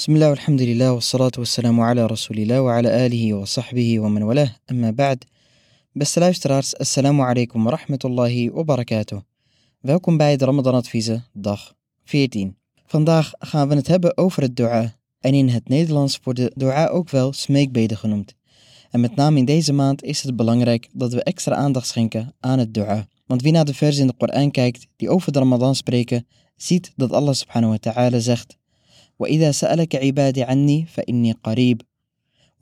[0.00, 4.91] بسم الله والحمد لله والصلاة والسلام على رسول الله وعلى آله وصحبه ومن والاه أما
[4.91, 5.23] بعد
[5.93, 9.19] Beste luisteraars, assalamu alaikum wa rahmatullahi wa barakatuh.
[9.81, 11.73] Welkom bij de Ramadan-adviezen, dag
[12.03, 12.57] 14.
[12.85, 14.95] Vandaag gaan we het hebben over het dua.
[15.19, 18.35] En in het Nederlands wordt de dua ook wel smeekbeden genoemd.
[18.89, 22.59] En met name in deze maand is het belangrijk dat we extra aandacht schenken aan
[22.59, 23.07] het dua.
[23.25, 26.91] Want wie naar de versen in de Koran kijkt die over de Ramadan spreken, ziet
[26.95, 28.59] dat Allah subhanahu wa ta'ala zegt
[29.18, 31.82] وإذا سألك عبادي عني فإني قريب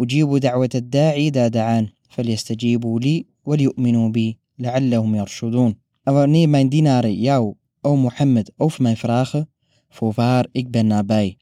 [0.01, 7.15] أجيب دعوة الداعي إذا دعان فليستجيبوا لي وليؤمنوا بي لعلهم يرشدون En wanneer mijn dienaren
[7.15, 9.51] jou, o Mohammed, over mij vragen,
[9.89, 11.37] voorwaar, ik ben nabij.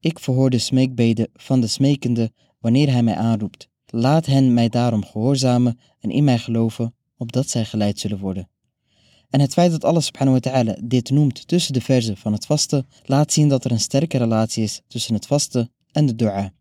[0.00, 2.30] Ik verhoor de smeekbeden van de smekende
[2.60, 3.68] wanneer hij mij aanroept.
[3.86, 8.48] Laat hen mij daarom gehoorzamen en in mij geloven, opdat zij geleid zullen worden.
[9.31, 12.45] En het feit dat Allah subhanahu wa ta'ala dit noemt tussen de verzen van het
[12.45, 16.53] vasten, laat zien dat er een sterke relatie is tussen het vasten en de dua.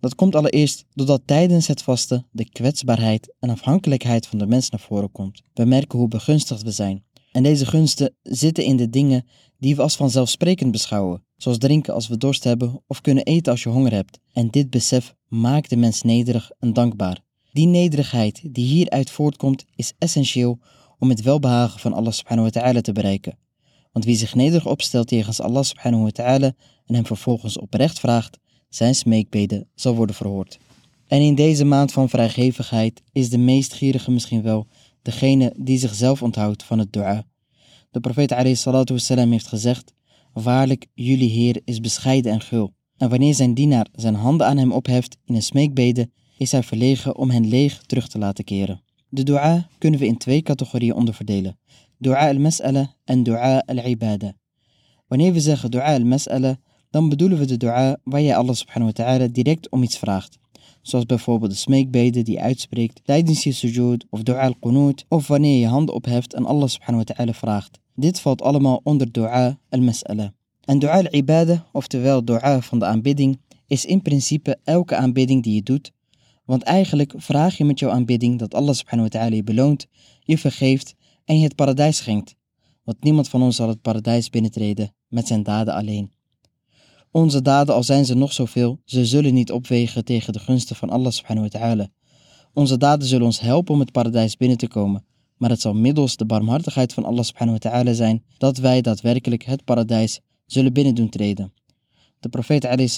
[0.00, 4.80] Dat komt allereerst doordat tijdens het vasten de kwetsbaarheid en afhankelijkheid van de mens naar
[4.80, 5.42] voren komt.
[5.54, 7.04] We merken hoe begunstigd we zijn.
[7.32, 9.26] En deze gunsten zitten in de dingen
[9.58, 13.62] die we als vanzelfsprekend beschouwen, zoals drinken als we dorst hebben of kunnen eten als
[13.62, 14.18] je honger hebt.
[14.32, 17.20] En dit besef maakt de mens nederig en dankbaar.
[17.52, 20.58] Die nederigheid die hieruit voortkomt is essentieel
[21.00, 23.38] om het welbehagen van Allah subhanahu wa ta'ala te bereiken.
[23.92, 26.52] Want wie zich nederig opstelt tegen Allah subhanahu wa ta'ala
[26.86, 30.58] en hem vervolgens oprecht vraagt, zijn smeekbeden zal worden verhoord.
[31.06, 34.66] En in deze maand van vrijgevigheid is de meest gierige misschien wel
[35.02, 37.24] degene die zichzelf onthoudt van het dua.
[37.90, 38.30] De profeet
[38.88, 39.92] wassalam, heeft gezegd,
[40.32, 42.72] waarlijk jullie Heer is bescheiden en gul.
[42.96, 47.16] En wanneer zijn dienaar zijn handen aan hem opheft in een smeekbede, is hij verlegen
[47.16, 48.82] om hen leeg terug te laten keren.
[49.12, 51.58] De dua kunnen we in twee categorieën onderverdelen.
[51.98, 54.32] Dua al-mas'ala en dua al-ibada.
[55.08, 56.58] Wanneer we zeggen dua al-mas'ala,
[56.90, 60.38] dan bedoelen we de dua waar je Allah subhanahu wa ta'ala direct om iets vraagt.
[60.82, 65.52] Zoals bijvoorbeeld de smeekbede die je uitspreekt tijdens je sujood of dua al-qunut of wanneer
[65.54, 67.78] je je handen opheft en Allah subhanahu wa ta'ala vraagt.
[67.94, 70.32] Dit valt allemaal onder dua al-mas'ala.
[70.64, 75.62] En dua al-ibada, oftewel dua van de aanbidding, is in principe elke aanbidding die je
[75.62, 75.92] doet
[76.50, 79.86] want eigenlijk vraag je met jouw aanbidding dat Allah subhanahu wa ta'ala je beloont,
[80.20, 80.94] je vergeeft
[81.24, 82.34] en je het paradijs schenkt.
[82.84, 86.12] Want niemand van ons zal het paradijs binnentreden met zijn daden alleen.
[87.10, 90.90] Onze daden, al zijn ze nog zoveel, ze zullen niet opwegen tegen de gunsten van
[90.90, 91.88] Allah subhanahu wa ta'ala.
[92.54, 95.04] Onze daden zullen ons helpen om het paradijs binnen te komen,
[95.36, 99.42] maar het zal middels de barmhartigheid van Allah subhanahu wa ta'ala zijn dat wij daadwerkelijk
[99.42, 101.52] het paradijs zullen binnen doen treden.
[102.20, 102.90] De profeet alayhi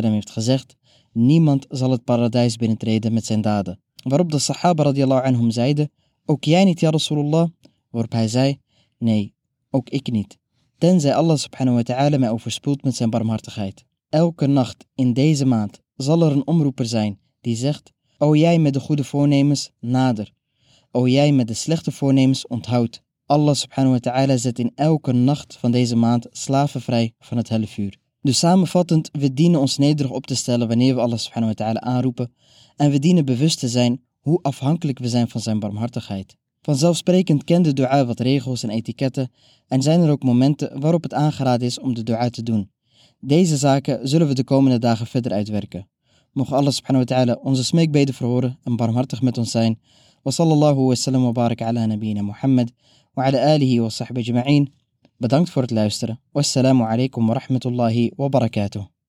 [0.00, 0.76] heeft gezegd,
[1.12, 3.80] niemand zal het paradijs binnentreden met zijn daden.
[4.02, 5.90] Waarop de sahaba radiallahu anhum zeiden,
[6.24, 7.48] ook jij niet ja Rasulullah?
[7.90, 8.60] Waarop hij zei,
[8.98, 9.34] nee,
[9.70, 10.38] ook ik niet.
[10.78, 13.84] Tenzij Allah subhanahu wa ta'ala mij overspoelt met zijn barmhartigheid.
[14.08, 18.72] Elke nacht in deze maand zal er een omroeper zijn die zegt, o jij met
[18.72, 20.32] de goede voornemens, nader.
[20.90, 23.02] O jij met de slechte voornemens, onthoud.
[23.26, 27.48] Allah subhanahu wa ta'ala zet in elke nacht van deze maand slaven vrij van het
[27.48, 27.98] hellevuur.
[28.26, 31.80] Dus samenvattend, we dienen ons nederig op te stellen wanneer we Allah subhanahu wa ta'ala
[31.80, 32.32] aanroepen
[32.76, 36.36] en we dienen bewust te zijn hoe afhankelijk we zijn van zijn barmhartigheid.
[36.62, 39.30] Vanzelfsprekend kent de dua wat regels en etiketten
[39.68, 42.70] en zijn er ook momenten waarop het aangeraden is om de dua te doen.
[43.20, 45.88] Deze zaken zullen we de komende dagen verder uitwerken.
[46.32, 49.80] Mocht Allah subhanahu wa ta'ala onze smeekbeden verhoren en barmhartig met ons zijn.
[50.22, 52.72] Wa sallallahu wa sallam wa barak ala nabiyina Muhammad
[53.14, 53.58] wa ala
[55.18, 56.20] Bedankt voor het luisteren.
[56.32, 58.95] Wassalamu alaikum wa rahmatullahi wa barakatuh.